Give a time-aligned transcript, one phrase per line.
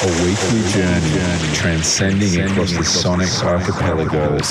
[0.00, 4.48] A weekly journey transcending across the sonic archipelagos.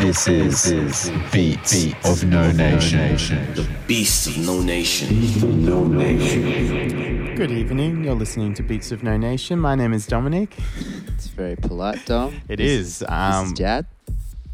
[0.00, 3.16] This is Beats of No Nation.
[3.54, 5.64] The Beast of No Nation.
[5.64, 7.34] No Nation.
[7.34, 8.04] Good evening.
[8.04, 9.58] You're listening to Beats of No Nation.
[9.58, 10.56] My name is Dominic.
[11.08, 12.40] It's very polite, Dom.
[12.48, 12.98] It This- is.
[13.00, 13.86] This Um, is Jad.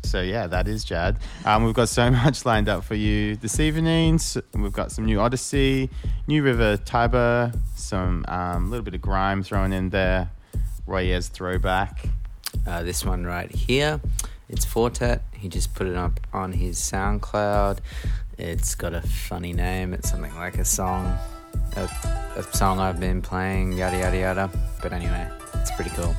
[0.05, 1.17] So yeah, that is Jad.
[1.45, 4.19] Um, we've got so much lined up for you this evening.
[4.19, 5.91] So we've got some new Odyssey,
[6.27, 10.31] New River Tiber, some um, a little bit of grime thrown in there,
[10.87, 12.07] Roy Ayers throwback.
[12.67, 14.01] Uh, this one right here.
[14.49, 15.23] It's Fortet.
[15.33, 17.79] He just put it up on his SoundCloud.
[18.37, 19.95] It's got a funny name.
[19.95, 21.17] It's something like a song,
[21.77, 21.89] a,
[22.37, 24.51] a song I've been playing, yada yada yada.
[24.83, 26.15] But anyway, it's pretty cool.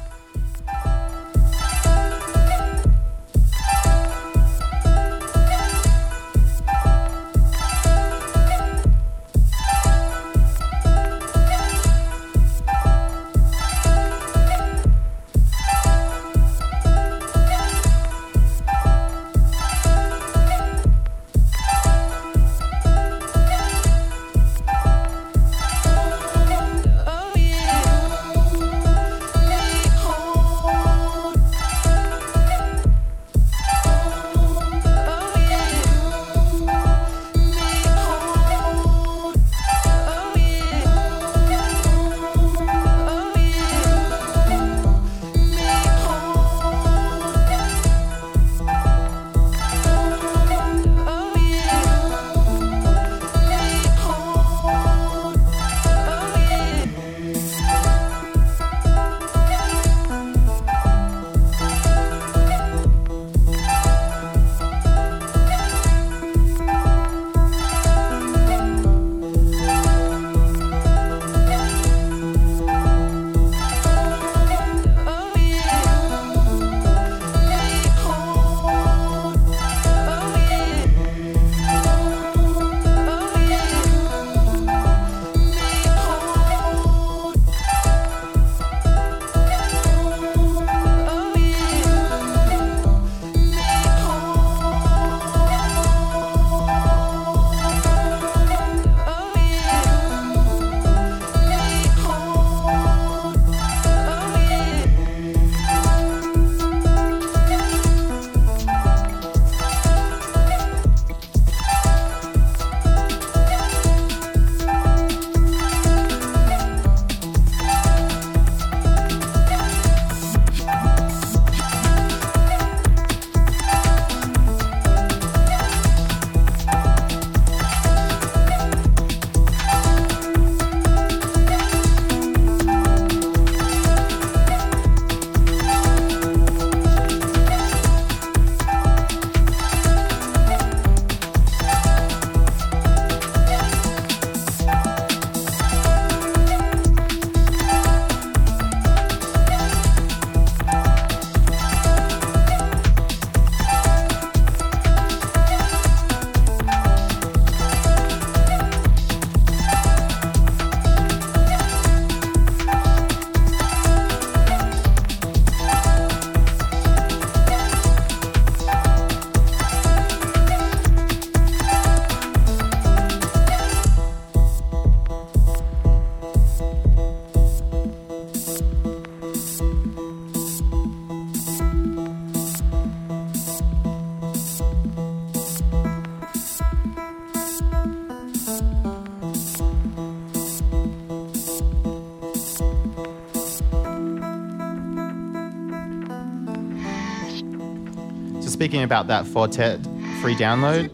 [198.64, 199.78] Speaking about that Fortet
[200.22, 200.90] free download,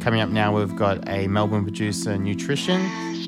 [0.00, 2.80] coming up now we've got a Melbourne producer, Nutrition,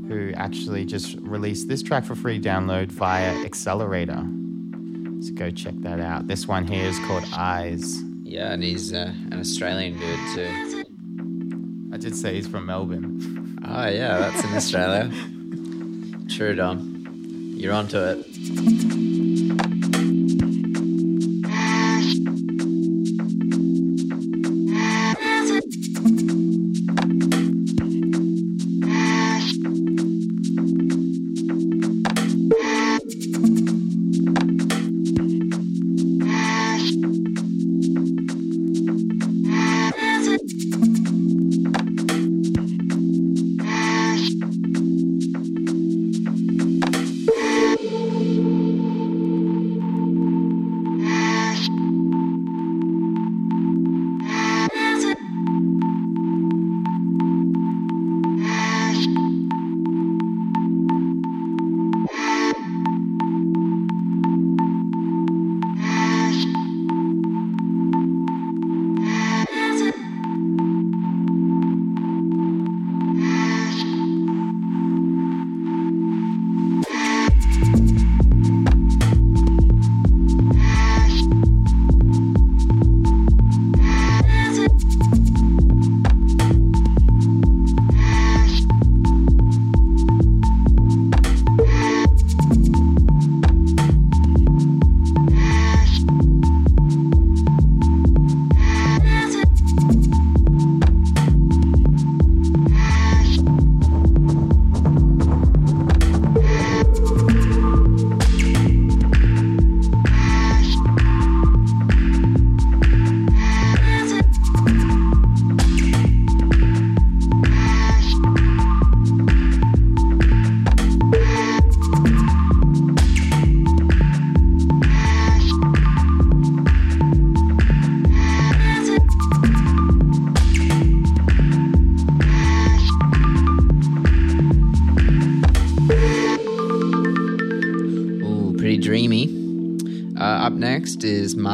[0.06, 4.24] who actually just released this track for free download via Accelerator.
[5.20, 6.28] So go check that out.
[6.28, 8.00] This one here is called Eyes.
[8.22, 10.84] Yeah, and he's uh, an Australian dude too.
[11.92, 13.58] I did say he's from Melbourne.
[13.66, 15.10] Oh yeah, that's in Australia.
[16.28, 17.02] True, Dom.
[17.56, 18.31] You're onto it.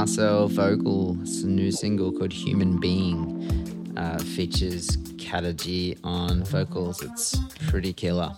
[0.08, 7.02] Marcel Vogel's new single called Human Being uh, features Kataji on vocals.
[7.02, 7.36] It's
[7.68, 8.34] pretty killer.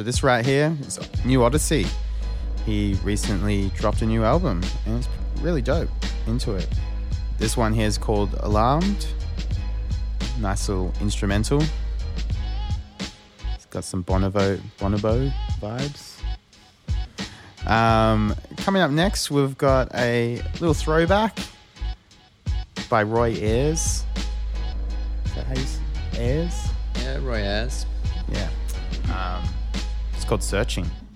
[0.00, 1.86] So this right here is New Odyssey.
[2.64, 5.08] He recently dropped a new album and it's
[5.42, 5.90] really dope.
[6.26, 6.66] Into it.
[7.36, 9.06] This one here is called Alarmed.
[10.38, 11.62] Nice little instrumental.
[13.54, 15.30] It's got some Bonobo Bonobo
[15.60, 16.16] vibes.
[17.70, 21.38] Um, coming up next, we've got a little throwback
[22.88, 24.06] by Roy Ayers.
[25.26, 25.66] Is that how you
[26.14, 26.68] Ayers?
[26.94, 27.84] Yeah, Roy Ayers
[30.30, 31.09] called Searching.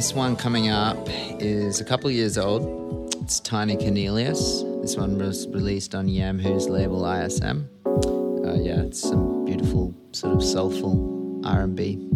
[0.00, 0.96] this one coming up
[1.42, 3.14] is a couple years old.
[3.16, 4.62] It's Tiny Cornelius.
[4.80, 7.68] This one was released on Yamhoo's label ISM.
[7.84, 12.09] Uh, yeah, it's some beautiful sort of soulful R&B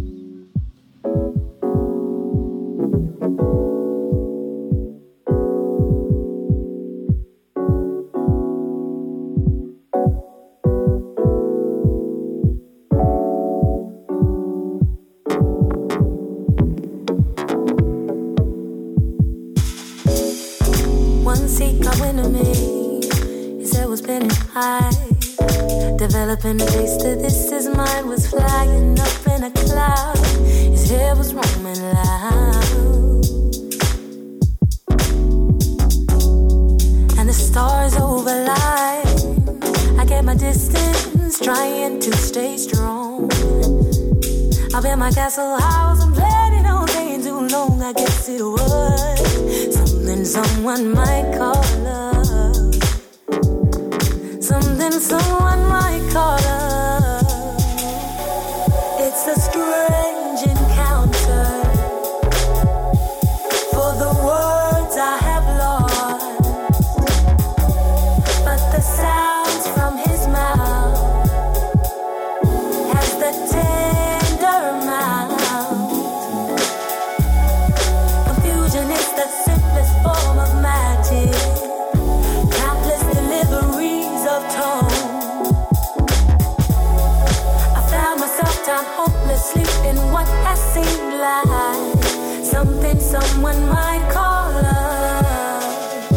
[92.45, 96.11] something someone might call love.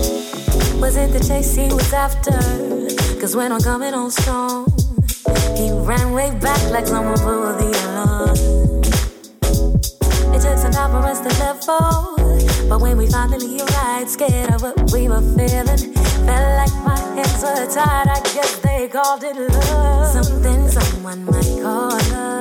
[0.82, 2.32] Was it the chase he was after?
[3.20, 4.68] Cause when I'm coming on strong,
[5.56, 8.36] he ran way back like someone blew the alarm.
[10.36, 12.18] It took some time for us to level,
[12.70, 15.94] but when we finally arrived, scared of what we were feeling,
[16.28, 18.08] felt like my hands were tied.
[18.08, 20.26] I guess they called it love.
[20.26, 22.37] Something someone might call love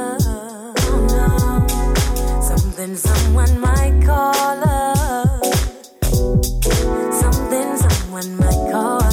[8.37, 9.06] might call.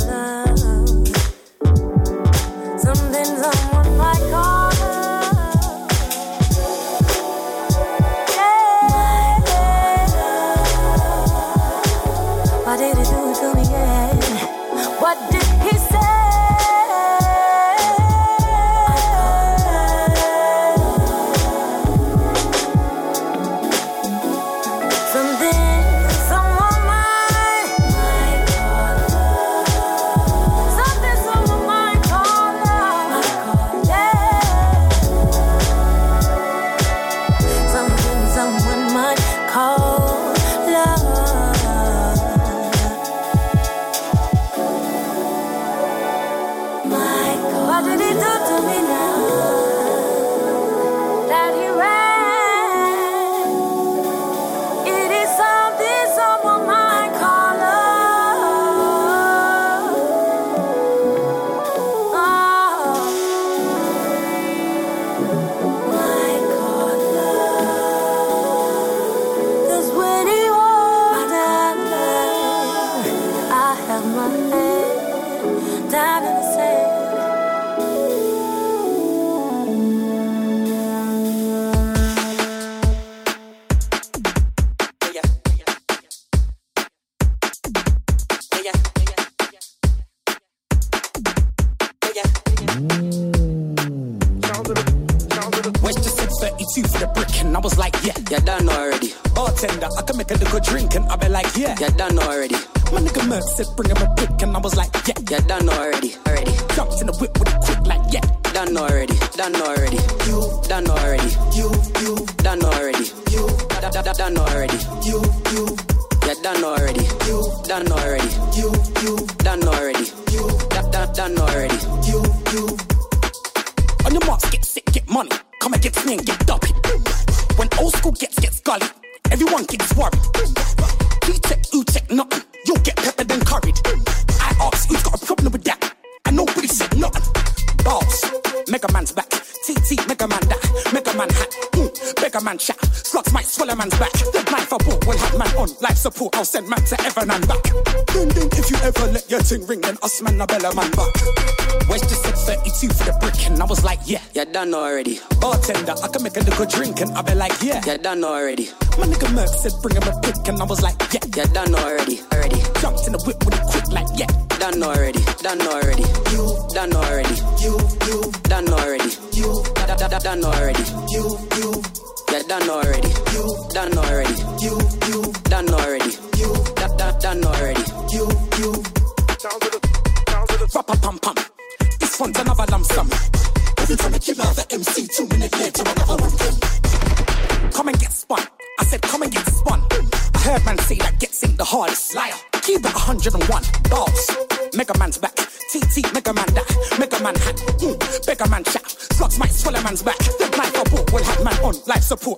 [154.73, 155.19] Done already.
[155.39, 157.79] Bartender, I can make a little drink and I be like, yeah.
[157.85, 158.69] Yeah, done already.
[158.97, 160.19] My nigga Merck said bring him a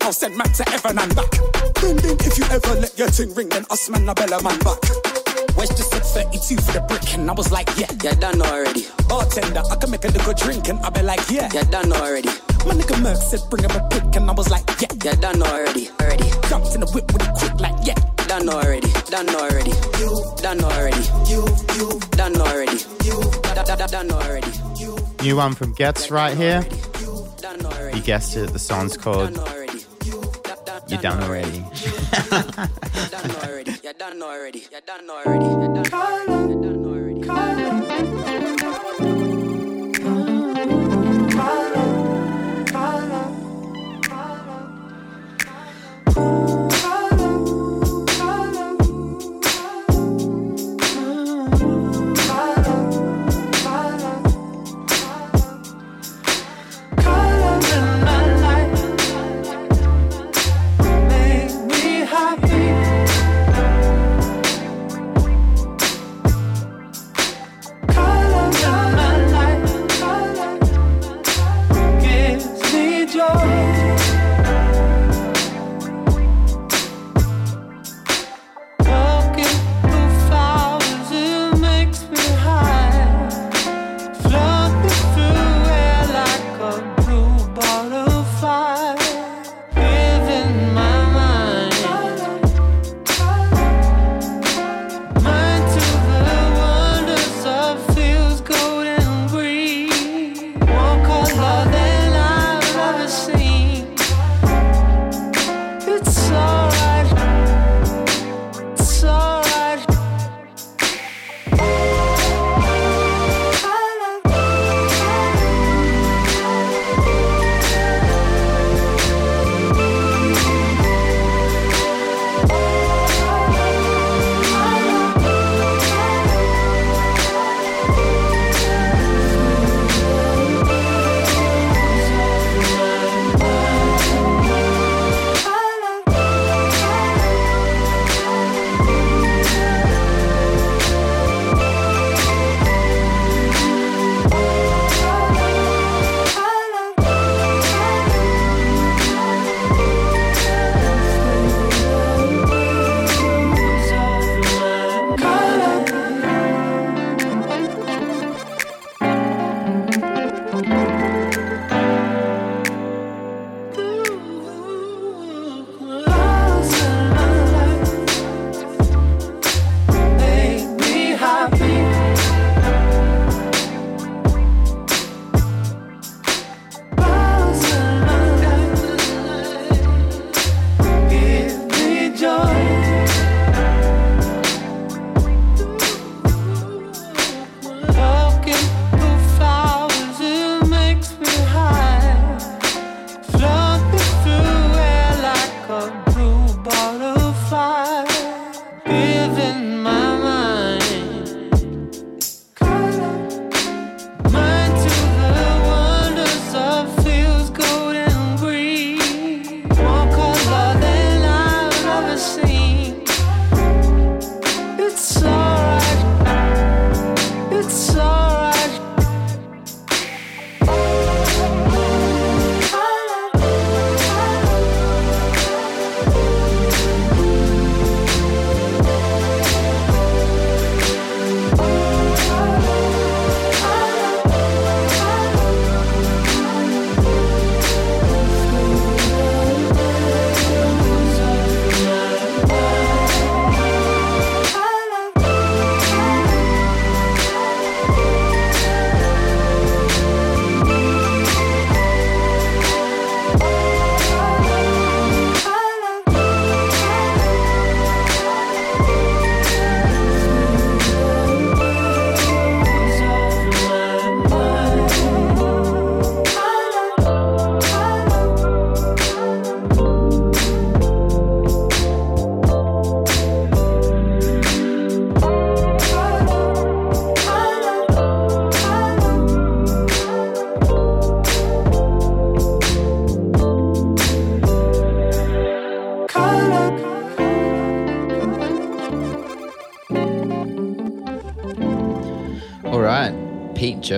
[0.05, 1.31] I'll send man to Evan and back.
[1.81, 4.59] Then, then, if you ever let your ting ring, then us man, I bella man
[4.59, 4.77] back.
[5.57, 7.89] West just said 32 for the brick, and I was like, yeah.
[8.03, 8.85] Yeah, done already.
[9.09, 11.49] Bartender, I can make a nigga drink, and I be like, yeah.
[11.51, 12.29] Yeah, done already.
[12.69, 14.93] My nigga Merc said, bring him a pick, and I was like, yeah.
[15.03, 15.89] Yeah, done already.
[15.99, 16.29] Already.
[16.49, 17.97] Jumped in the whip with it quick, like, yeah.
[18.29, 18.93] Done already.
[19.09, 19.73] Done already.
[19.97, 20.13] You.
[20.37, 21.01] Done already.
[21.25, 21.49] You.
[21.81, 21.99] You.
[22.13, 22.77] Done already.
[23.01, 23.17] You.
[23.89, 24.53] Done already.
[24.77, 24.97] You.
[25.23, 26.61] New one from Ghetts right here.
[27.41, 27.97] Done already.
[27.97, 29.33] You guessed it, the song's called
[31.05, 31.63] Done already.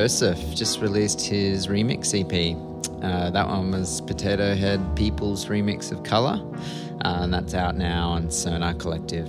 [0.08, 2.56] Joseph just released his remix EP.
[3.04, 6.40] Uh, that one was Potato Head People's remix of Color,
[7.04, 9.28] uh, and that's out now on Sonar Kollektiv.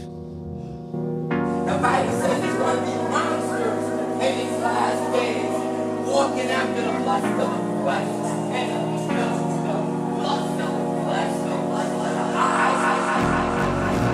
[1.67, 3.87] Nobody says it's gonna be monsters
[4.23, 5.51] in these last days,
[6.07, 8.07] walking after the lust of the flesh.
[8.55, 9.27] And the
[10.23, 12.23] lust of the flesh, the lust of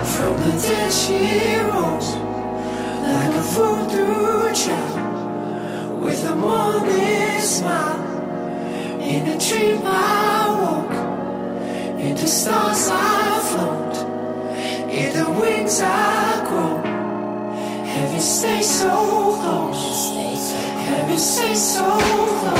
[0.01, 2.09] the From the dead she rose
[3.05, 4.34] like a voodoo child
[6.05, 7.99] with a morning smile.
[9.01, 10.97] In a dream I woke,
[11.99, 13.95] in the stars I float,
[15.01, 16.77] in the wings I grow.
[17.93, 18.93] Heaven stay so
[19.41, 20.11] close,
[20.87, 21.85] heaven stay so
[22.39, 22.54] close.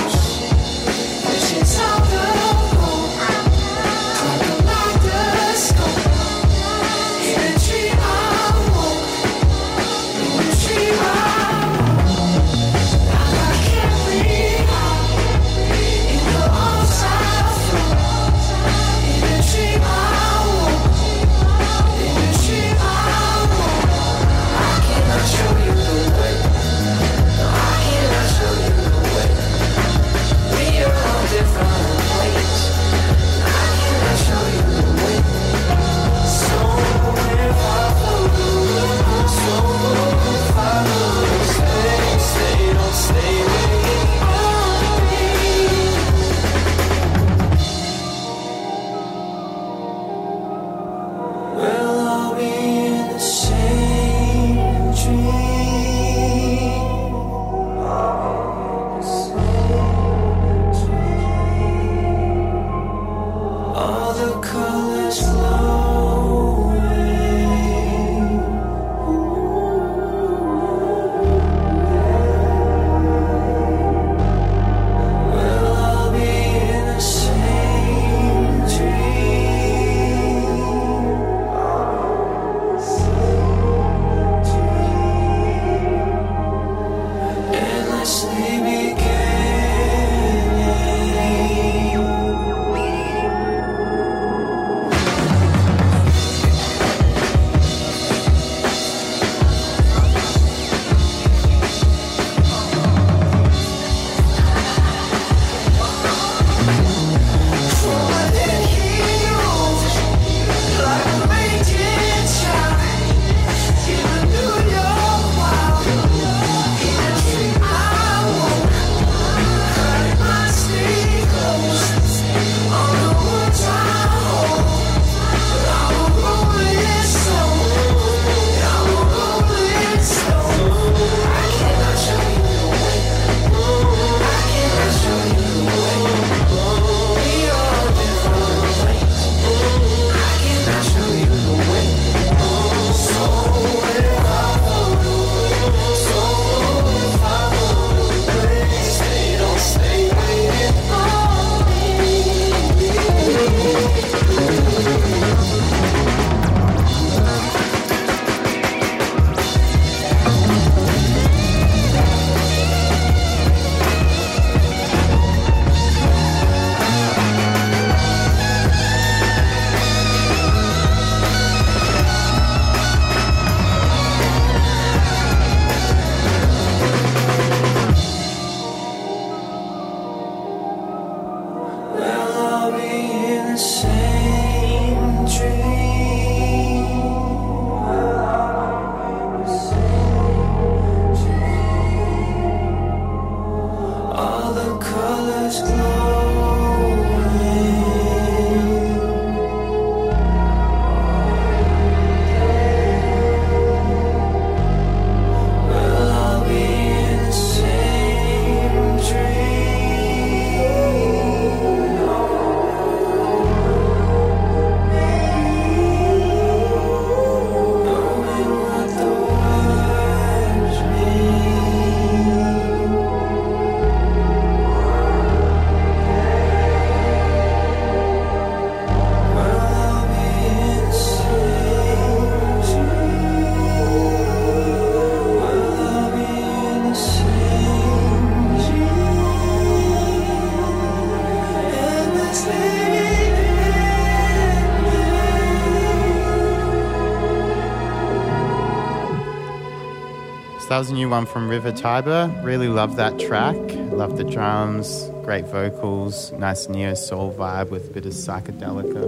[250.75, 252.29] That was a new one from River Tiber.
[252.43, 253.55] Really love that track.
[253.93, 259.01] Love the drums, great vocals, nice neo soul vibe with a bit of psychedelica.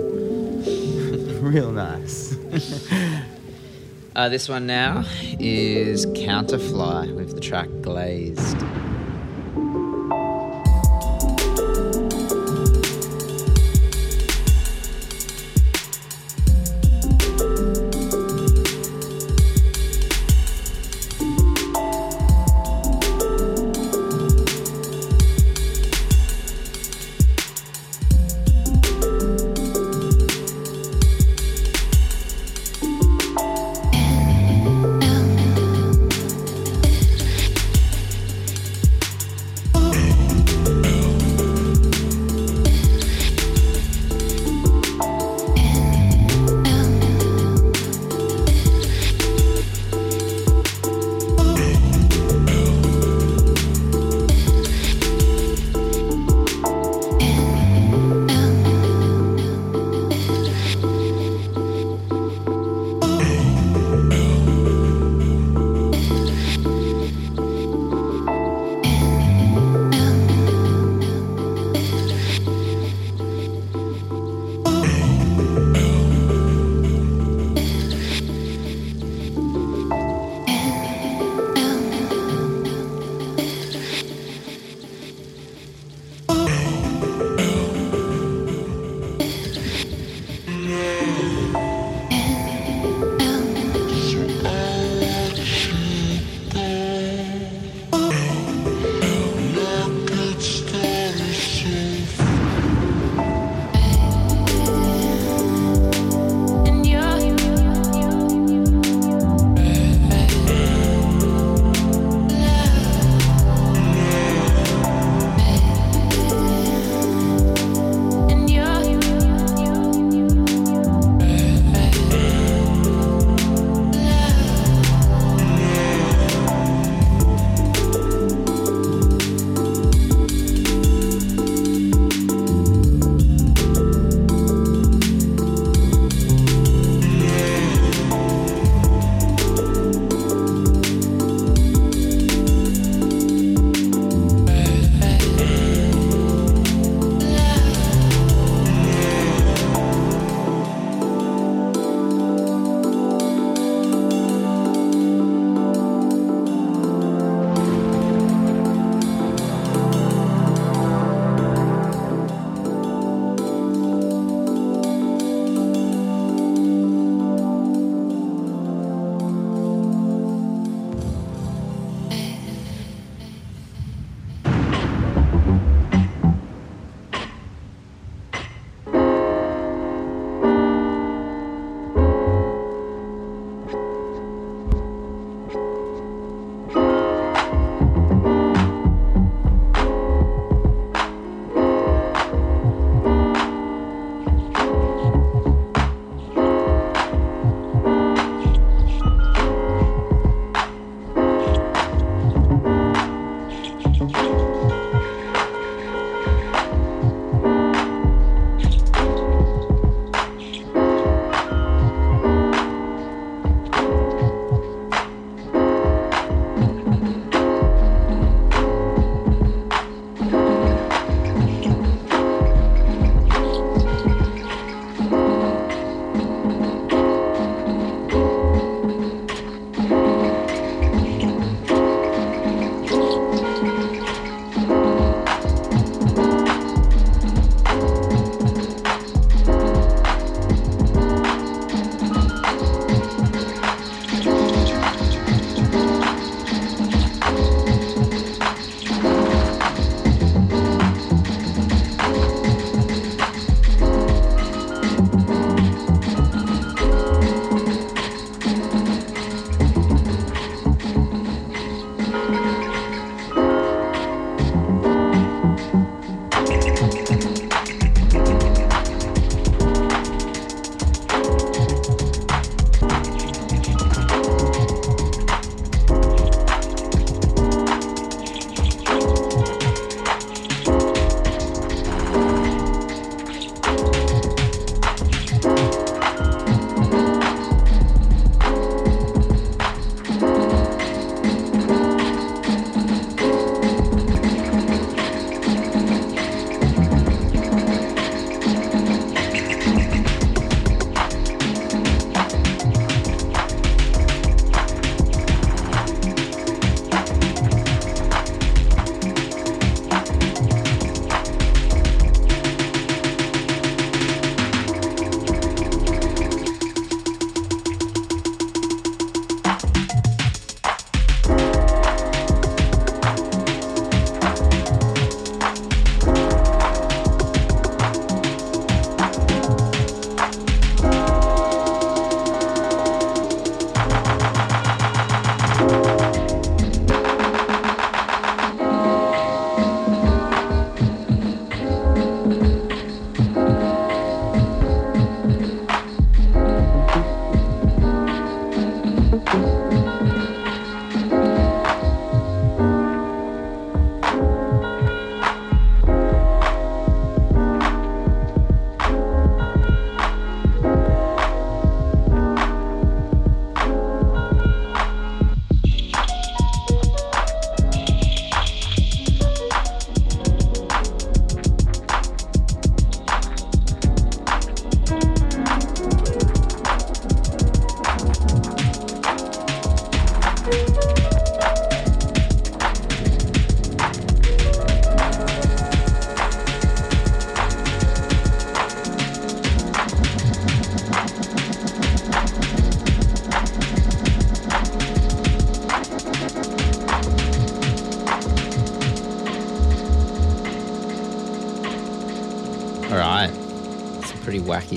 [1.53, 2.38] Real nice.
[4.15, 5.03] Uh, this one now
[5.39, 8.57] is Counterfly with the track Glazed.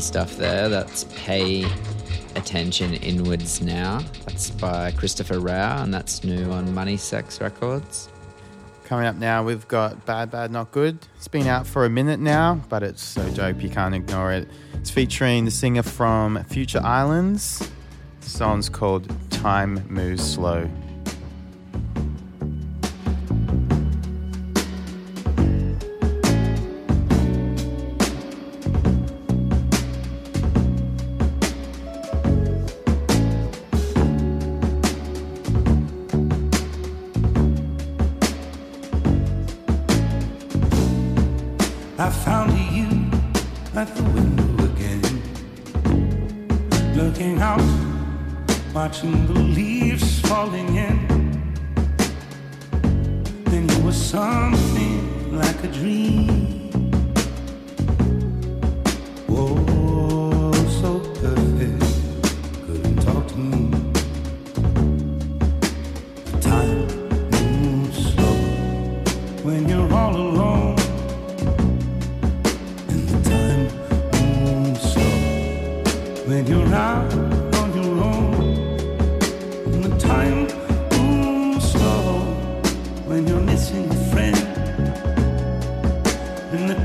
[0.00, 0.68] stuff there.
[0.68, 1.64] That's Pay
[2.34, 4.00] Attention Inwards Now.
[4.24, 8.08] That's by Christopher Rau, and that's new on Money Sex Records.
[8.84, 10.98] Coming up now, we've got Bad Bad Not Good.
[11.16, 14.48] It's been out for a minute now, but it's so dope you can't ignore it.
[14.74, 17.70] It's featuring the singer from Future Islands.
[18.20, 20.68] The song's called Time Moves Slow.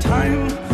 [0.06, 0.65] time.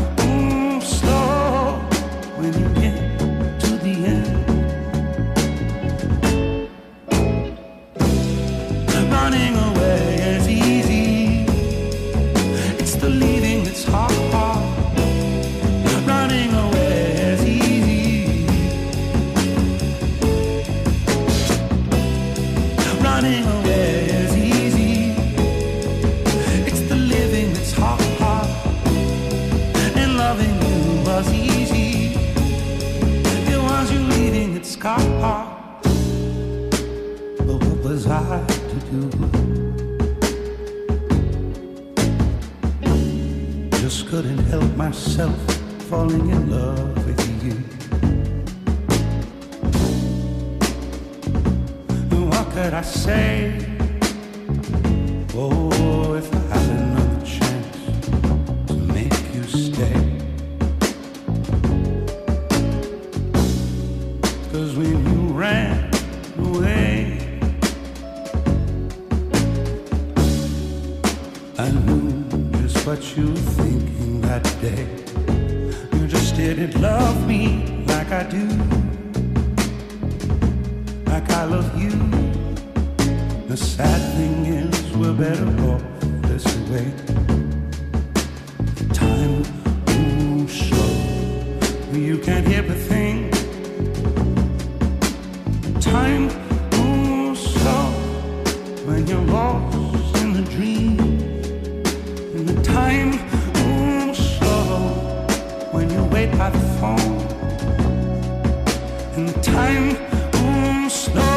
[109.16, 109.88] and time
[110.32, 111.31] moves slow.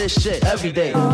[0.00, 1.09] This shit every day.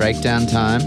[0.00, 0.80] Breakdown time.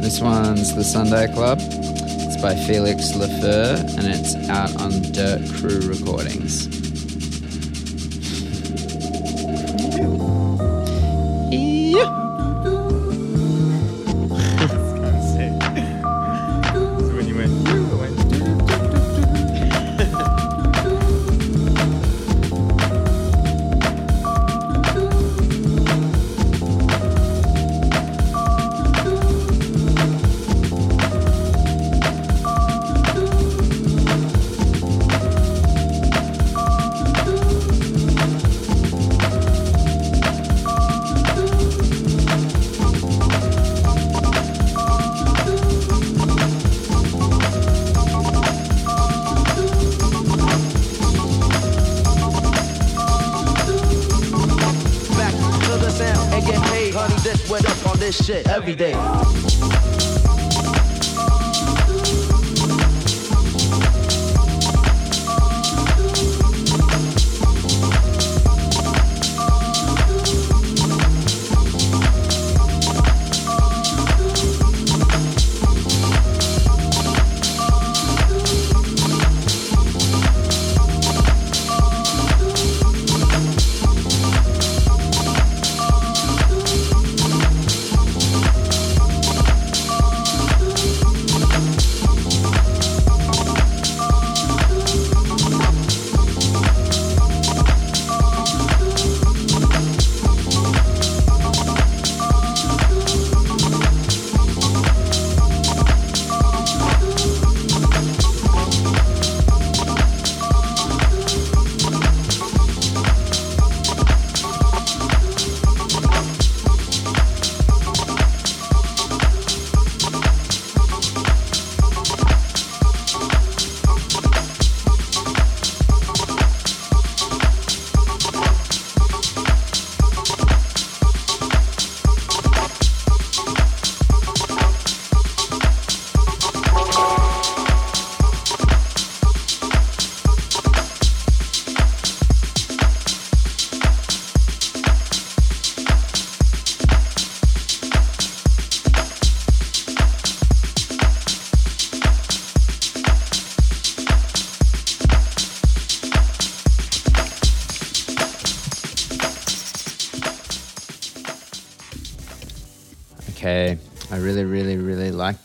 [0.00, 1.58] This one's the Sunday Club.
[1.60, 6.81] It's by Felix Leifur and it's out on Dirt Crew Recordings.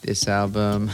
[0.08, 0.90] This album.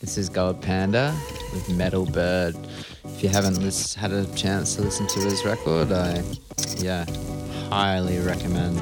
[0.00, 1.16] This is Gold Panda
[1.52, 2.56] with Metal Bird.
[3.04, 3.62] If you haven't
[3.94, 6.24] had a chance to listen to his record, I,
[6.78, 7.06] yeah,
[7.70, 8.80] highly recommend.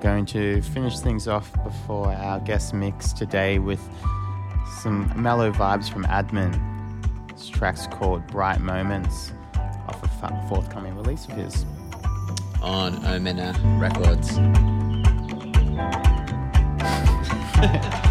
[0.00, 3.80] Going to finish things off before our guest mix today with
[4.80, 6.58] some mellow vibes from Admin.
[7.30, 9.32] This track's called Bright Moments
[9.88, 11.64] off a forthcoming release of his.
[12.62, 14.38] On Omena Records.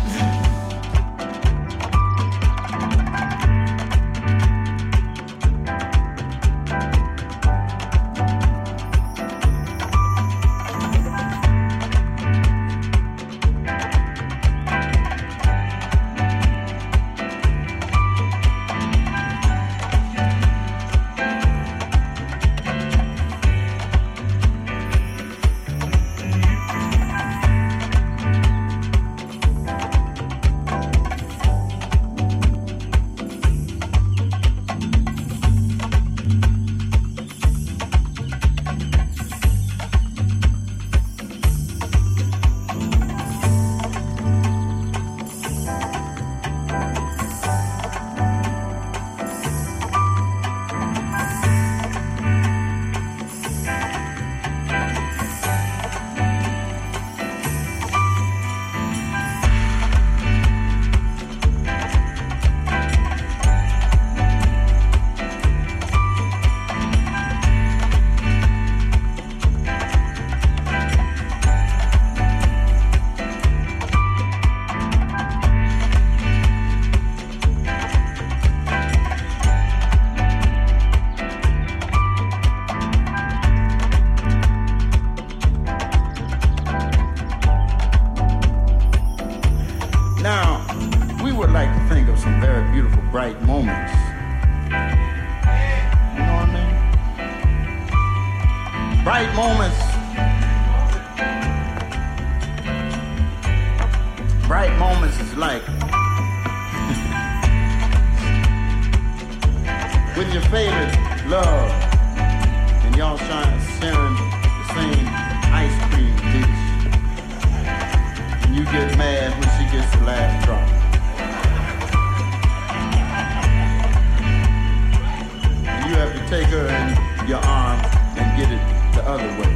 [126.29, 128.61] take her in your arms and get it
[128.93, 129.49] the other way.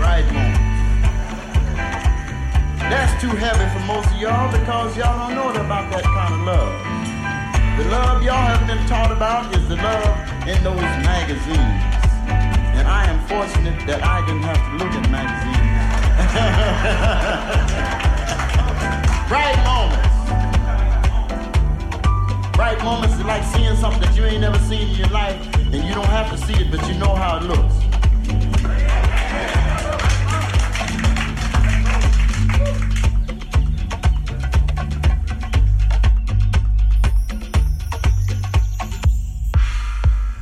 [0.00, 0.56] Right moment.
[2.88, 6.40] That's too heavy for most of y'all because y'all don't know about that kind of
[6.40, 6.72] love.
[7.76, 10.08] The love y'all have been taught about is the love
[10.48, 11.84] in those magazines.
[12.80, 15.68] And I am fortunate that I didn't have to look at magazines.
[19.28, 20.09] Bright moments.
[22.60, 25.82] Bright moments is like seeing something that you ain't never seen in your life, and
[25.82, 27.74] you don't have to see it, but you know how it looks.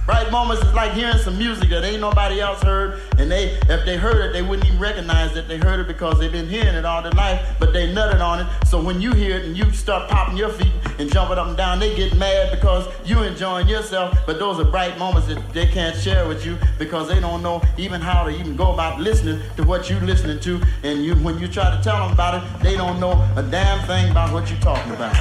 [0.04, 3.84] Bright moments is like hearing some music that ain't nobody else heard, and they, if
[3.86, 6.74] they heard it, they wouldn't even recognize that they heard it because they've been hearing
[6.74, 8.46] it all their life, but they nutted on it.
[8.66, 11.56] So when you hear it and you start popping your feet and jumping up and
[11.56, 14.18] down, they get mad because you enjoying yourself.
[14.26, 17.62] But those are bright moments that they can't share with you because they don't know
[17.76, 20.60] even how to even go about listening to what you're listening to.
[20.82, 23.86] And you, when you try to tell them about it, they don't know a damn
[23.86, 25.14] thing about what you're talking about.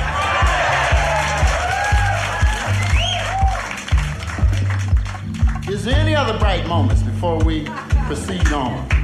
[5.69, 7.65] Is there any other bright moments before we
[8.07, 8.96] proceed on?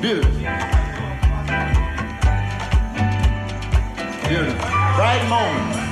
[0.00, 0.30] Beautiful.
[4.28, 4.68] Beautiful.
[4.94, 5.87] Bright moments.